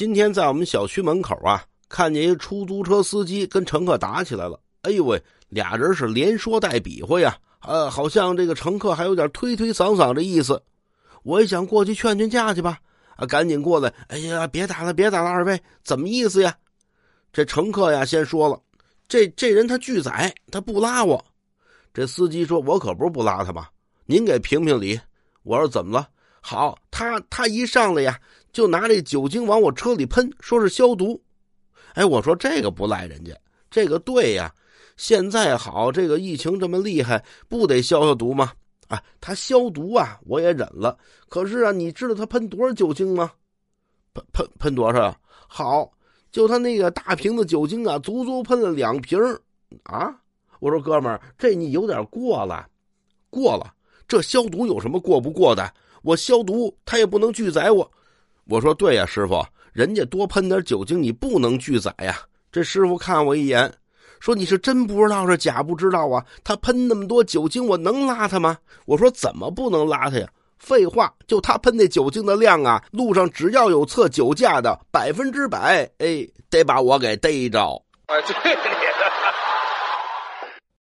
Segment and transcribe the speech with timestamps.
[0.00, 4.58] 今天在我们小区门口啊，看见一出租车司机跟乘客打起来了。
[4.80, 10.62] 哎呦喂，俩人是连说带比划呀，呃，好像这个乘客还有点推推搡搡的意思。
[11.22, 12.78] 我也想过去劝劝架去吧，
[13.16, 13.92] 啊，赶紧过来！
[14.08, 16.56] 哎呀，别打了，别打了，二位怎么意思呀？
[17.30, 18.58] 这乘客呀，先说了，
[19.06, 21.22] 这这人他拒载，他不拉我。
[21.92, 23.70] 这司机说：“我可不是不拉他吧？
[24.06, 24.98] 您给评评理。”
[25.44, 26.08] 我说：“怎么了？”
[26.40, 28.20] 好，他他一上来呀，
[28.52, 31.18] 就拿这酒精往我车里喷，说是消毒。
[31.94, 33.34] 哎，我说这个不赖人家，
[33.70, 34.54] 这个对呀。
[34.98, 38.52] 现在好，这个疫情这么厉害，不得消消毒吗？
[38.88, 40.94] 啊，他消毒啊，我也忍了。
[41.26, 43.32] 可是啊，你知道他喷多少酒精吗？
[44.12, 45.16] 喷喷喷多少？
[45.48, 45.90] 好，
[46.30, 49.18] 就他那个大瓶子酒精啊，足足喷了两瓶
[49.84, 50.14] 啊。
[50.58, 52.68] 我说哥们儿，这你有点过了，
[53.30, 53.72] 过了。
[54.06, 55.72] 这消毒有什么过不过的？
[56.02, 57.90] 我消毒，他也不能拒载我。
[58.46, 62.18] 我说对呀，师傅，人家多喷点酒精，你不能拒载呀。
[62.50, 63.72] 这师傅看我一眼，
[64.18, 66.24] 说你是真不知道是假不知道啊？
[66.42, 68.58] 他喷那么多酒精，我能拉他吗？
[68.86, 70.28] 我说怎么不能拉他呀？
[70.58, 77.82] 废话，就他喷那酒精的量啊，路上只要有测酒驾的，百分之百，哎，得把我给逮着。
[78.06, 78.56] 哎，对。